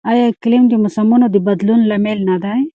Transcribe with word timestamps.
آیا 0.09 0.23
اقلیم 0.31 0.63
د 0.69 0.73
موسمونو 0.83 1.25
د 1.31 1.37
بدلون 1.47 1.79
لامل 1.89 2.19
نه 2.29 2.35
دی؟ 2.43 2.59